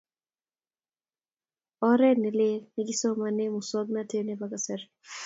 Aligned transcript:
Oret 1.87 2.17
ne 2.19 2.29
lele 2.31 2.65
nikisomane 2.75 3.43
musongnotet 3.53 4.23
nebo 4.25 4.45
kasari 4.51 4.85